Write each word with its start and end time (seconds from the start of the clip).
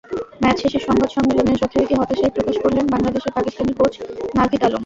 Match 0.41 0.57
শেষের 0.61 0.83
সংবাদ 0.87 1.09
সম্মেলনে 1.15 1.53
যথারীতি 1.61 1.93
হতাশাই 1.99 2.35
প্রকাশ 2.35 2.55
করলেন 2.63 2.85
বাংলাদেশের 2.93 3.35
পাকিস্তানী 3.37 3.71
কোচ 3.79 3.93
নাভিদ 4.35 4.61
আলম। 4.63 4.79